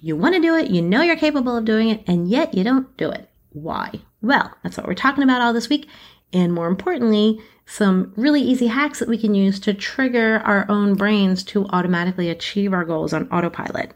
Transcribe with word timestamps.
You 0.00 0.16
want 0.16 0.34
to 0.34 0.40
do 0.40 0.54
it, 0.54 0.70
you 0.70 0.82
know 0.82 1.02
you're 1.02 1.16
capable 1.16 1.56
of 1.56 1.64
doing 1.64 1.90
it, 1.90 2.02
and 2.06 2.28
yet 2.28 2.54
you 2.54 2.64
don't 2.64 2.96
do 2.96 3.10
it. 3.10 3.28
Why? 3.50 3.92
Well, 4.22 4.52
that's 4.62 4.76
what 4.76 4.86
we're 4.86 4.94
talking 4.94 5.24
about 5.24 5.40
all 5.42 5.52
this 5.52 5.68
week. 5.68 5.88
And 6.32 6.52
more 6.52 6.68
importantly, 6.68 7.40
some 7.66 8.12
really 8.16 8.40
easy 8.40 8.68
hacks 8.68 8.98
that 8.98 9.08
we 9.08 9.18
can 9.18 9.34
use 9.34 9.60
to 9.60 9.74
trigger 9.74 10.38
our 10.44 10.66
own 10.68 10.94
brains 10.94 11.42
to 11.44 11.66
automatically 11.66 12.28
achieve 12.28 12.72
our 12.72 12.84
goals 12.84 13.12
on 13.12 13.28
autopilot. 13.30 13.92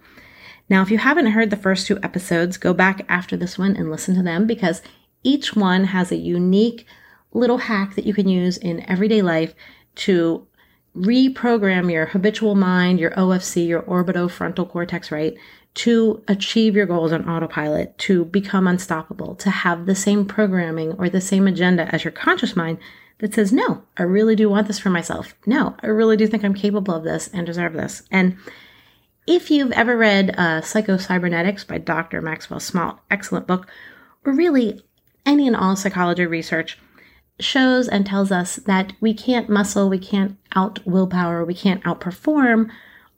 Now, 0.69 0.82
if 0.82 0.90
you 0.90 0.98
haven't 0.98 1.27
heard 1.27 1.51
the 1.51 1.56
first 1.56 1.87
two 1.87 1.98
episodes, 2.03 2.57
go 2.57 2.73
back 2.73 3.05
after 3.09 3.36
this 3.36 3.59
one 3.59 3.77
and 3.77 3.91
listen 3.91 4.14
to 4.16 4.23
them 4.23 4.46
because 4.46 4.82
each 5.23 5.55
one 5.55 5.84
has 5.84 6.11
a 6.11 6.16
unique 6.16 6.86
little 7.32 7.59
hack 7.59 7.95
that 7.95 8.07
you 8.07 8.14
can 8.14 8.29
use 8.29 8.57
in 8.57 8.89
everyday 8.89 9.23
life 9.23 9.55
to 9.96 10.46
reprogram 10.96 11.91
your 11.91 12.07
habitual 12.07 12.55
mind, 12.55 13.00
your 13.00 13.11
OFC, 13.12 13.66
your 13.66 13.82
orbitofrontal 13.82 14.71
cortex, 14.71 15.11
right? 15.11 15.34
To 15.75 16.22
achieve 16.29 16.77
your 16.77 16.86
goals 16.86 17.12
on 17.12 17.29
autopilot, 17.29 17.98
to 17.98 18.24
become 18.27 18.69
unstoppable, 18.69 19.34
to 19.37 19.51
have 19.51 19.87
the 19.87 19.96
same 19.96 20.24
programming 20.24 20.92
or 20.92 21.09
the 21.09 21.20
same 21.20 21.48
agenda 21.48 21.92
as 21.92 22.05
your 22.05 22.12
conscious 22.12 22.55
mind 22.55 22.78
that 23.19 23.34
says, 23.34 23.52
no, 23.52 23.82
I 23.96 24.05
really 24.05 24.37
do 24.37 24.48
want 24.48 24.68
this 24.68 24.79
for 24.79 24.91
myself. 24.91 25.34
No, 25.46 25.74
I 25.82 25.88
really 25.88 26.16
do 26.16 26.27
think 26.27 26.45
I'm 26.45 26.55
capable 26.55 26.95
of 26.95 27.05
this 27.05 27.29
and 27.32 27.46
deserve 27.46 27.73
this. 27.73 28.02
And 28.10 28.37
if 29.27 29.51
you've 29.51 29.73
ever 29.73 29.96
read 29.96 30.34
uh, 30.38 30.60
Psycho-Cybernetics 30.60 31.65
by 31.65 31.79
Dr. 31.79 32.20
Maxwell 32.20 32.60
Maltz, 32.60 32.98
excellent 33.10 33.46
book, 33.46 33.68
or 34.24 34.32
really 34.32 34.82
any 35.24 35.46
and 35.46 35.56
all 35.56 35.77
psychology 35.77 36.27
research, 36.27 36.79
shows 37.41 37.88
and 37.88 38.06
tells 38.06 38.30
us 38.30 38.56
that 38.56 38.93
we 39.01 39.15
can't 39.15 39.48
muscle, 39.48 39.88
we 39.88 39.98
can't 39.98 40.37
out 40.54 40.84
willpower, 40.87 41.45
we 41.45 41.54
can't 41.54 41.82
outperform 41.84 42.70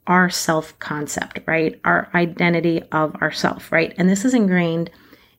our 0.07 0.29
self 0.29 0.77
concept, 0.79 1.39
right? 1.45 1.79
Our 1.85 2.09
identity 2.15 2.81
of 2.91 3.15
ourself, 3.17 3.71
right? 3.71 3.93
And 3.97 4.09
this 4.09 4.25
is 4.25 4.33
ingrained 4.33 4.89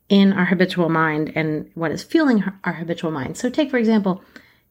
in 0.09 0.33
our 0.33 0.45
habitual 0.45 0.89
mind 0.89 1.33
and 1.35 1.71
what 1.75 1.91
is 1.91 2.03
fueling 2.03 2.45
our 2.65 2.75
habitual 2.75 3.11
mind. 3.11 3.37
So, 3.37 3.51
take 3.51 3.71
for 3.71 3.79
example, 3.79 4.23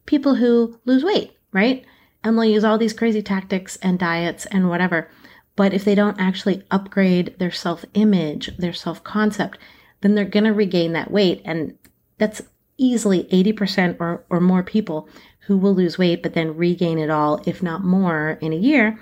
people 0.06 0.36
who 0.36 0.78
lose 0.84 1.04
weight, 1.04 1.36
right? 1.52 1.84
And 2.24 2.36
they'll 2.36 2.44
use 2.44 2.64
all 2.64 2.78
these 2.78 2.92
crazy 2.92 3.22
tactics 3.22 3.76
and 3.76 3.98
diets 3.98 4.46
and 4.46 4.68
whatever. 4.68 5.10
But 5.56 5.74
if 5.74 5.84
they 5.84 5.94
don't 5.94 6.20
actually 6.20 6.62
upgrade 6.70 7.34
their 7.38 7.50
self 7.50 7.84
image, 7.94 8.56
their 8.56 8.72
self 8.72 9.02
concept, 9.04 9.58
then 10.00 10.14
they're 10.14 10.24
going 10.24 10.44
to 10.44 10.52
regain 10.52 10.92
that 10.92 11.10
weight. 11.10 11.42
And 11.44 11.76
that's 12.18 12.42
easily 12.76 13.24
80% 13.24 13.96
or, 13.98 14.24
or 14.30 14.40
more 14.40 14.62
people 14.62 15.08
who 15.40 15.56
will 15.56 15.74
lose 15.74 15.98
weight 15.98 16.22
but 16.22 16.34
then 16.34 16.56
regain 16.56 16.98
it 16.98 17.10
all, 17.10 17.42
if 17.46 17.62
not 17.62 17.82
more, 17.82 18.38
in 18.40 18.52
a 18.52 18.56
year. 18.56 18.98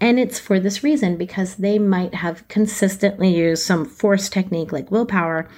And 0.00 0.18
it's 0.18 0.38
for 0.38 0.60
this 0.60 0.84
reason 0.84 1.16
because 1.16 1.56
they 1.56 1.78
might 1.78 2.14
have 2.14 2.46
consistently 2.48 3.34
used 3.34 3.64
some 3.64 3.84
force 3.84 4.28
technique 4.28 4.72
like 4.72 4.90
willpower, 4.90 5.48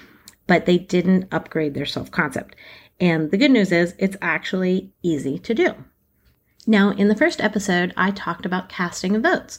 but 0.46 0.66
they 0.66 0.78
didn't 0.78 1.28
upgrade 1.30 1.74
their 1.74 1.86
self 1.86 2.10
concept. 2.10 2.56
And 2.98 3.30
the 3.30 3.36
good 3.36 3.50
news 3.50 3.72
is 3.72 3.94
it's 3.98 4.16
actually 4.20 4.92
easy 5.02 5.38
to 5.38 5.54
do. 5.54 5.74
Now, 6.66 6.90
in 6.90 7.08
the 7.08 7.16
first 7.16 7.40
episode, 7.40 7.92
I 7.96 8.10
talked 8.10 8.46
about 8.46 8.68
casting 8.68 9.20
votes. 9.20 9.58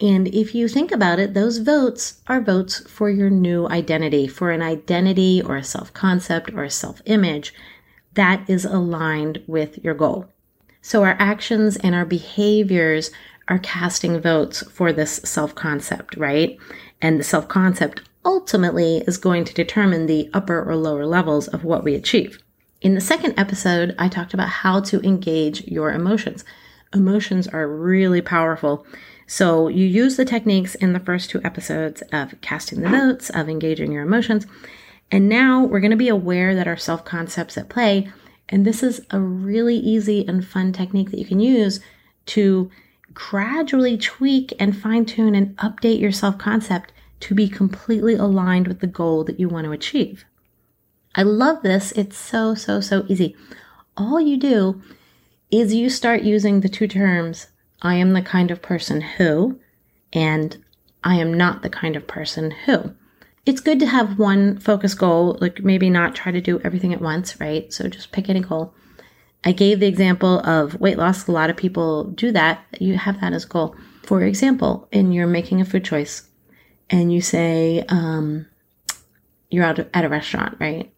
And 0.00 0.28
if 0.28 0.54
you 0.54 0.68
think 0.68 0.92
about 0.92 1.18
it, 1.18 1.34
those 1.34 1.58
votes 1.58 2.20
are 2.28 2.40
votes 2.40 2.80
for 2.88 3.10
your 3.10 3.30
new 3.30 3.68
identity, 3.68 4.28
for 4.28 4.50
an 4.50 4.62
identity 4.62 5.42
or 5.42 5.56
a 5.56 5.64
self 5.64 5.92
concept 5.92 6.52
or 6.52 6.64
a 6.64 6.70
self 6.70 7.02
image 7.04 7.52
that 8.14 8.48
is 8.48 8.64
aligned 8.64 9.42
with 9.46 9.82
your 9.84 9.94
goal. 9.94 10.26
So 10.80 11.02
our 11.02 11.16
actions 11.18 11.76
and 11.76 11.94
our 11.94 12.04
behaviors 12.04 13.10
are 13.48 13.58
casting 13.58 14.20
votes 14.20 14.62
for 14.70 14.92
this 14.92 15.16
self 15.24 15.54
concept, 15.54 16.16
right? 16.16 16.56
And 17.00 17.18
the 17.18 17.24
self 17.24 17.48
concept 17.48 18.02
ultimately 18.24 18.98
is 19.06 19.16
going 19.18 19.44
to 19.44 19.54
determine 19.54 20.06
the 20.06 20.30
upper 20.34 20.62
or 20.62 20.76
lower 20.76 21.06
levels 21.06 21.48
of 21.48 21.64
what 21.64 21.84
we 21.84 21.94
achieve. 21.94 22.38
In 22.80 22.94
the 22.94 23.00
second 23.00 23.34
episode, 23.36 23.94
I 23.98 24.08
talked 24.08 24.34
about 24.34 24.48
how 24.48 24.80
to 24.82 25.00
engage 25.00 25.66
your 25.66 25.90
emotions. 25.90 26.44
Emotions 26.94 27.48
are 27.48 27.66
really 27.66 28.20
powerful 28.20 28.86
so 29.30 29.68
you 29.68 29.84
use 29.84 30.16
the 30.16 30.24
techniques 30.24 30.74
in 30.74 30.94
the 30.94 31.00
first 31.00 31.28
two 31.28 31.40
episodes 31.44 32.02
of 32.12 32.40
casting 32.40 32.80
the 32.80 32.88
votes, 32.88 33.28
of 33.28 33.46
engaging 33.48 33.92
your 33.92 34.02
emotions. 34.02 34.46
And 35.10 35.28
now 35.28 35.62
we're 35.64 35.80
going 35.80 35.90
to 35.90 35.98
be 35.98 36.08
aware 36.08 36.54
that 36.54 36.66
our 36.66 36.78
self 36.78 37.04
concepts 37.04 37.58
at 37.58 37.68
play. 37.68 38.10
And 38.48 38.64
this 38.64 38.82
is 38.82 39.02
a 39.10 39.20
really 39.20 39.76
easy 39.76 40.26
and 40.26 40.46
fun 40.46 40.72
technique 40.72 41.10
that 41.10 41.18
you 41.18 41.26
can 41.26 41.40
use 41.40 41.80
to 42.26 42.70
gradually 43.14 43.96
tweak 43.96 44.52
and 44.58 44.76
fine 44.76 45.04
tune 45.04 45.34
and 45.34 45.56
update 45.56 46.00
your 46.00 46.12
self 46.12 46.38
concept 46.38 46.92
to 47.20 47.34
be 47.34 47.48
completely 47.48 48.14
aligned 48.14 48.68
with 48.68 48.80
the 48.80 48.86
goal 48.86 49.24
that 49.24 49.40
you 49.40 49.48
want 49.48 49.64
to 49.64 49.72
achieve. 49.72 50.24
I 51.14 51.22
love 51.22 51.62
this. 51.62 51.92
It's 51.92 52.16
so, 52.16 52.54
so, 52.54 52.80
so 52.80 53.04
easy. 53.08 53.34
All 53.96 54.20
you 54.20 54.36
do 54.36 54.80
is 55.50 55.74
you 55.74 55.90
start 55.90 56.22
using 56.22 56.60
the 56.60 56.68
two 56.68 56.86
terms 56.86 57.48
I 57.80 57.94
am 57.94 58.12
the 58.12 58.22
kind 58.22 58.50
of 58.50 58.60
person 58.60 59.00
who, 59.00 59.58
and 60.12 60.56
I 61.04 61.16
am 61.16 61.32
not 61.32 61.62
the 61.62 61.70
kind 61.70 61.96
of 61.96 62.06
person 62.06 62.50
who. 62.50 62.94
It's 63.46 63.60
good 63.60 63.78
to 63.80 63.86
have 63.86 64.18
one 64.18 64.58
focus 64.58 64.94
goal, 64.94 65.38
like 65.40 65.62
maybe 65.62 65.88
not 65.88 66.14
try 66.14 66.32
to 66.32 66.40
do 66.40 66.60
everything 66.60 66.92
at 66.92 67.00
once, 67.00 67.40
right? 67.40 67.72
So 67.72 67.88
just 67.88 68.12
pick 68.12 68.28
any 68.28 68.40
goal. 68.40 68.74
I 69.44 69.52
gave 69.52 69.80
the 69.80 69.86
example 69.86 70.40
of 70.40 70.80
weight 70.80 70.98
loss. 70.98 71.26
A 71.26 71.32
lot 71.32 71.50
of 71.50 71.56
people 71.56 72.04
do 72.04 72.32
that. 72.32 72.64
You 72.80 72.96
have 72.96 73.20
that 73.20 73.32
as 73.32 73.44
a 73.44 73.48
goal. 73.48 73.76
For 74.02 74.22
example, 74.22 74.88
and 74.92 75.14
you're 75.14 75.26
making 75.26 75.60
a 75.60 75.64
food 75.64 75.84
choice 75.84 76.28
and 76.90 77.12
you 77.12 77.20
say, 77.20 77.84
um, 77.88 78.46
you're 79.50 79.64
out 79.64 79.78
at 79.78 80.04
a 80.04 80.08
restaurant, 80.08 80.56
right? 80.58 80.92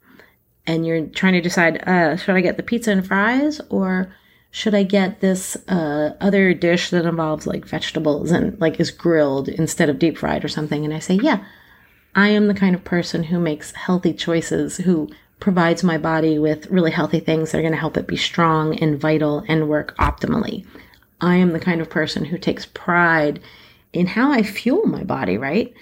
And 0.67 0.87
you're 0.87 1.07
trying 1.07 1.33
to 1.35 1.41
decide, 1.41 1.83
uh, 1.89 2.17
should 2.17 2.37
I 2.37 2.41
get 2.41 2.57
the 2.57 2.63
pizza 2.63 2.93
and 2.93 3.07
fries 3.07 3.61
or 3.69 4.15
should 4.53 4.75
I 4.75 4.83
get 4.83 5.21
this 5.21 5.57
uh, 5.69 6.15
other 6.21 6.55
dish 6.55 6.91
that 6.91 7.07
involves 7.07 7.47
like 7.47 7.65
vegetables 7.65 8.31
and 8.31 8.61
like 8.61 8.81
is 8.81 8.91
grilled 8.91 9.49
instead 9.49 9.89
of 9.89 9.99
deep 9.99 10.19
fried 10.19 10.45
or 10.45 10.49
something? 10.49 10.85
And 10.85 10.95
I 10.95 10.99
say, 10.99 11.15
yeah, 11.15 11.45
I 12.15 12.29
am 12.29 12.49
the 12.49 12.55
kind 12.55 12.75
of 12.75 12.85
person 12.85 13.25
who 13.25 13.39
makes 13.39 13.73
healthy 13.73 14.13
choices, 14.13 14.79
who 14.79 15.09
provides 15.41 15.83
my 15.83 15.99
body 15.99 16.39
with 16.39 16.71
really 16.71 16.91
healthy 16.91 17.19
things 17.21 17.51
that 17.51 17.59
are 17.59 17.63
going 17.63 17.73
to 17.73 17.79
help 17.79 17.97
it 17.97 18.07
be 18.07 18.17
strong 18.17 18.79
and 18.79 19.01
vital 19.01 19.43
and 19.49 19.69
work 19.69 19.97
optimally. 19.97 20.67
I 21.21 21.37
am 21.37 21.53
the 21.53 21.61
kind 21.61 21.81
of 21.81 21.91
person 21.91 22.27
who 22.27 22.39
takes 22.39 22.67
pride 22.67 23.41
in 23.93 24.07
how 24.07 24.31
I 24.31 24.43
fuel 24.43 24.87
my 24.87 25.03
body, 25.03 25.37
right? 25.37 25.73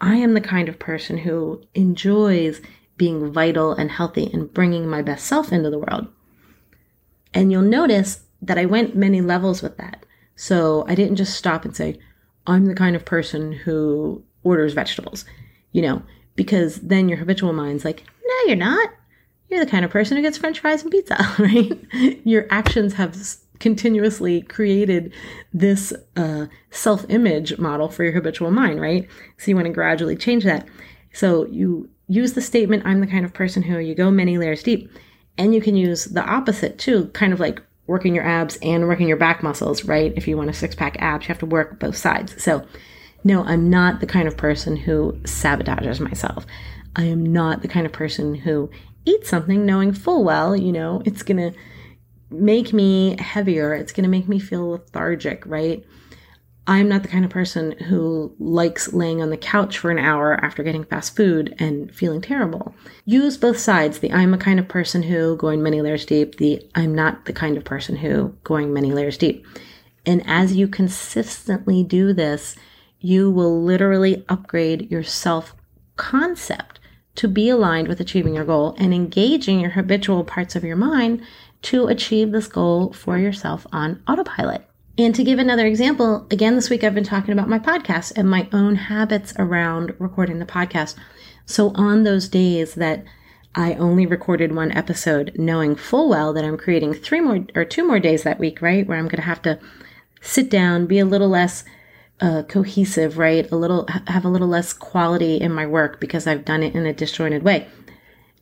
I 0.00 0.16
am 0.16 0.34
the 0.34 0.40
kind 0.40 0.68
of 0.68 0.78
person 0.78 1.18
who 1.18 1.62
enjoys 1.74 2.60
being 2.96 3.32
vital 3.32 3.72
and 3.72 3.90
healthy 3.90 4.30
and 4.32 4.52
bringing 4.52 4.88
my 4.88 5.02
best 5.02 5.26
self 5.26 5.52
into 5.52 5.70
the 5.70 5.78
world. 5.78 6.08
And 7.34 7.52
you'll 7.52 7.62
notice 7.62 8.20
that 8.42 8.58
I 8.58 8.64
went 8.64 8.96
many 8.96 9.20
levels 9.20 9.62
with 9.62 9.76
that. 9.78 10.04
So 10.36 10.84
I 10.88 10.94
didn't 10.94 11.16
just 11.16 11.36
stop 11.36 11.64
and 11.64 11.74
say, 11.74 11.98
I'm 12.46 12.66
the 12.66 12.74
kind 12.74 12.96
of 12.96 13.04
person 13.04 13.52
who 13.52 14.22
orders 14.42 14.72
vegetables, 14.72 15.24
you 15.72 15.82
know, 15.82 16.02
because 16.36 16.76
then 16.80 17.08
your 17.08 17.18
habitual 17.18 17.52
mind's 17.52 17.84
like, 17.84 18.04
no, 18.26 18.34
you're 18.46 18.56
not. 18.56 18.90
You're 19.48 19.64
the 19.64 19.70
kind 19.70 19.84
of 19.84 19.90
person 19.90 20.16
who 20.16 20.22
gets 20.22 20.38
french 20.38 20.60
fries 20.60 20.82
and 20.82 20.90
pizza, 20.90 21.16
right? 21.38 21.78
your 22.24 22.46
actions 22.50 22.94
have 22.94 23.16
continuously 23.58 24.42
created 24.42 25.12
this 25.52 25.92
uh, 26.16 26.46
self 26.70 27.04
image 27.08 27.58
model 27.58 27.88
for 27.88 28.04
your 28.04 28.12
habitual 28.12 28.50
mind, 28.50 28.80
right? 28.80 29.08
So 29.38 29.50
you 29.50 29.56
want 29.56 29.66
to 29.66 29.72
gradually 29.72 30.16
change 30.16 30.44
that. 30.44 30.66
So 31.12 31.46
you 31.46 31.88
use 32.08 32.34
the 32.34 32.40
statement, 32.40 32.84
I'm 32.86 33.00
the 33.00 33.06
kind 33.06 33.24
of 33.24 33.34
person 33.34 33.62
who, 33.62 33.78
you 33.78 33.94
go 33.94 34.10
many 34.10 34.38
layers 34.38 34.62
deep. 34.62 34.90
And 35.36 35.54
you 35.54 35.60
can 35.60 35.76
use 35.76 36.06
the 36.06 36.24
opposite 36.24 36.78
too, 36.78 37.06
kind 37.08 37.32
of 37.32 37.38
like 37.40 37.62
working 37.86 38.14
your 38.14 38.24
abs 38.24 38.58
and 38.60 38.86
working 38.86 39.08
your 39.08 39.16
back 39.16 39.42
muscles, 39.42 39.84
right? 39.84 40.12
If 40.16 40.26
you 40.28 40.36
want 40.36 40.50
a 40.50 40.52
six 40.52 40.74
pack 40.74 40.96
abs, 41.00 41.24
you 41.24 41.28
have 41.28 41.38
to 41.38 41.46
work 41.46 41.78
both 41.78 41.96
sides. 41.96 42.42
So, 42.42 42.66
no, 43.24 43.44
I'm 43.44 43.70
not 43.70 44.00
the 44.00 44.06
kind 44.06 44.28
of 44.28 44.36
person 44.36 44.76
who 44.76 45.12
sabotages 45.22 46.00
myself. 46.00 46.46
I 46.96 47.04
am 47.04 47.32
not 47.32 47.62
the 47.62 47.68
kind 47.68 47.86
of 47.86 47.92
person 47.92 48.34
who 48.34 48.70
eats 49.08 49.28
something 49.28 49.64
knowing 49.64 49.92
full 49.92 50.24
well, 50.24 50.56
you 50.56 50.72
know, 50.72 51.02
it's 51.04 51.22
going 51.22 51.52
to 51.52 51.58
make 52.30 52.72
me 52.72 53.16
heavier. 53.18 53.74
It's 53.74 53.92
going 53.92 54.04
to 54.04 54.10
make 54.10 54.28
me 54.28 54.38
feel 54.38 54.70
lethargic, 54.70 55.44
right? 55.46 55.84
I'm 56.66 56.86
not 56.86 57.02
the 57.02 57.08
kind 57.08 57.24
of 57.24 57.30
person 57.30 57.72
who 57.78 58.34
likes 58.38 58.92
laying 58.92 59.22
on 59.22 59.30
the 59.30 59.38
couch 59.38 59.78
for 59.78 59.90
an 59.90 59.98
hour 59.98 60.34
after 60.44 60.62
getting 60.62 60.84
fast 60.84 61.16
food 61.16 61.54
and 61.58 61.94
feeling 61.94 62.20
terrible. 62.20 62.74
Use 63.06 63.38
both 63.38 63.58
sides. 63.58 64.00
The 64.00 64.12
I'm 64.12 64.34
a 64.34 64.38
kind 64.38 64.60
of 64.60 64.68
person 64.68 65.02
who 65.02 65.34
going 65.36 65.62
many 65.62 65.80
layers 65.80 66.04
deep, 66.04 66.36
the 66.36 66.62
I'm 66.74 66.94
not 66.94 67.24
the 67.24 67.32
kind 67.32 67.56
of 67.56 67.64
person 67.64 67.96
who 67.96 68.36
going 68.44 68.74
many 68.74 68.92
layers 68.92 69.16
deep. 69.16 69.46
And 70.04 70.22
as 70.26 70.56
you 70.56 70.68
consistently 70.68 71.82
do 71.82 72.12
this, 72.12 72.54
you 73.00 73.30
will 73.30 73.62
literally 73.62 74.26
upgrade 74.28 74.90
your 74.90 75.02
self 75.02 75.54
concept 75.96 76.80
to 77.18 77.26
be 77.26 77.48
aligned 77.48 77.88
with 77.88 78.00
achieving 78.00 78.34
your 78.34 78.44
goal 78.44 78.76
and 78.78 78.94
engaging 78.94 79.58
your 79.58 79.70
habitual 79.70 80.22
parts 80.22 80.54
of 80.54 80.62
your 80.62 80.76
mind 80.76 81.20
to 81.60 81.88
achieve 81.88 82.30
this 82.30 82.46
goal 82.46 82.92
for 82.92 83.18
yourself 83.18 83.66
on 83.72 84.00
autopilot. 84.06 84.64
And 84.96 85.12
to 85.16 85.24
give 85.24 85.40
another 85.40 85.66
example, 85.66 86.28
again, 86.30 86.54
this 86.54 86.70
week 86.70 86.84
I've 86.84 86.94
been 86.94 87.02
talking 87.02 87.32
about 87.32 87.48
my 87.48 87.58
podcast 87.58 88.12
and 88.14 88.30
my 88.30 88.48
own 88.52 88.76
habits 88.76 89.34
around 89.36 89.94
recording 89.98 90.38
the 90.38 90.46
podcast. 90.46 90.94
So 91.44 91.72
on 91.74 92.04
those 92.04 92.28
days 92.28 92.74
that 92.74 93.04
I 93.52 93.74
only 93.74 94.06
recorded 94.06 94.54
one 94.54 94.70
episode, 94.70 95.32
knowing 95.34 95.74
full 95.74 96.08
well 96.08 96.32
that 96.34 96.44
I'm 96.44 96.56
creating 96.56 96.94
three 96.94 97.20
more 97.20 97.44
or 97.56 97.64
two 97.64 97.84
more 97.84 97.98
days 97.98 98.22
that 98.22 98.38
week, 98.38 98.62
right? 98.62 98.86
Where 98.86 98.96
I'm 98.96 99.08
going 99.08 99.16
to 99.16 99.22
have 99.22 99.42
to 99.42 99.58
sit 100.20 100.48
down, 100.48 100.86
be 100.86 101.00
a 101.00 101.04
little 101.04 101.28
less 101.28 101.64
uh, 102.20 102.42
cohesive, 102.44 103.18
right? 103.18 103.50
A 103.50 103.56
little, 103.56 103.86
have 104.06 104.24
a 104.24 104.28
little 104.28 104.48
less 104.48 104.72
quality 104.72 105.36
in 105.36 105.52
my 105.52 105.66
work 105.66 106.00
because 106.00 106.26
I've 106.26 106.44
done 106.44 106.62
it 106.62 106.74
in 106.74 106.86
a 106.86 106.92
disjointed 106.92 107.42
way. 107.42 107.66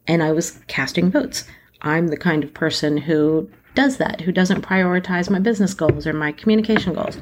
And 0.06 0.22
I 0.22 0.32
was 0.32 0.58
casting 0.66 1.10
votes. 1.10 1.44
I'm 1.82 2.08
the 2.08 2.16
kind 2.16 2.44
of 2.44 2.54
person 2.54 2.96
who 2.96 3.50
does 3.74 3.98
that, 3.98 4.22
who 4.22 4.32
doesn't 4.32 4.62
prioritize 4.62 5.28
my 5.28 5.38
business 5.38 5.74
goals 5.74 6.06
or 6.06 6.12
my 6.12 6.32
communication 6.32 6.94
goals. 6.94 7.18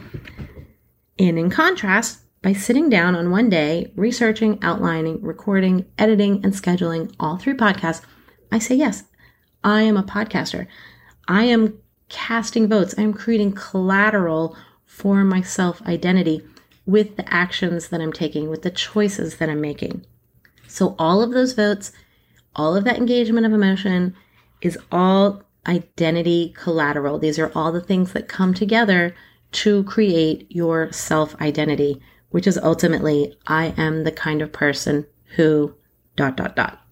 And 1.18 1.38
in 1.38 1.50
contrast, 1.50 2.20
by 2.42 2.52
sitting 2.52 2.90
down 2.90 3.16
on 3.16 3.30
one 3.30 3.48
day, 3.48 3.90
researching, 3.96 4.58
outlining, 4.62 5.20
recording, 5.22 5.86
editing, 5.98 6.44
and 6.44 6.52
scheduling 6.52 7.12
all 7.18 7.38
three 7.38 7.54
podcasts, 7.54 8.02
I 8.52 8.58
say, 8.58 8.74
yes, 8.74 9.04
I 9.64 9.82
am 9.82 9.96
a 9.96 10.02
podcaster. 10.02 10.66
I 11.26 11.44
am 11.44 11.78
casting 12.10 12.68
votes. 12.68 12.94
I'm 12.98 13.14
creating 13.14 13.52
collateral 13.52 14.56
for 14.86 15.24
my 15.24 15.42
self 15.42 15.82
identity 15.82 16.42
with 16.86 17.16
the 17.16 17.32
actions 17.32 17.88
that 17.88 18.00
I'm 18.00 18.12
taking, 18.12 18.48
with 18.48 18.62
the 18.62 18.70
choices 18.70 19.36
that 19.36 19.48
I'm 19.48 19.60
making. 19.60 20.04
So, 20.68 20.94
all 20.98 21.22
of 21.22 21.32
those 21.32 21.52
votes, 21.52 21.92
all 22.56 22.76
of 22.76 22.84
that 22.84 22.98
engagement 22.98 23.46
of 23.46 23.52
emotion 23.52 24.14
is 24.60 24.78
all 24.92 25.42
identity 25.66 26.54
collateral. 26.56 27.18
These 27.18 27.38
are 27.38 27.52
all 27.54 27.72
the 27.72 27.80
things 27.80 28.12
that 28.12 28.28
come 28.28 28.54
together 28.54 29.14
to 29.52 29.84
create 29.84 30.46
your 30.50 30.92
self 30.92 31.40
identity, 31.40 32.00
which 32.30 32.46
is 32.46 32.58
ultimately, 32.58 33.36
I 33.46 33.74
am 33.76 34.04
the 34.04 34.12
kind 34.12 34.42
of 34.42 34.52
person 34.52 35.06
who 35.36 35.74
dot, 36.16 36.36
dot, 36.36 36.56
dot. 36.56 36.83